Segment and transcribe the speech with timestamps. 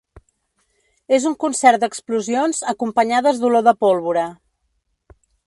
[1.17, 4.27] És un concert d’explosions acompanyades d’olor de pólvora.